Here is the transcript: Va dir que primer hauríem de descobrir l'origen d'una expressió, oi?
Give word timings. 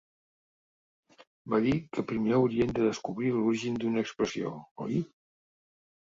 Va 1.53 1.59
dir 1.65 1.73
que 1.97 2.05
primer 2.13 2.33
hauríem 2.39 2.73
de 2.79 2.87
descobrir 2.89 3.31
l'origen 3.37 3.79
d'una 3.85 4.03
expressió, 4.07 4.57
oi? 4.89 4.99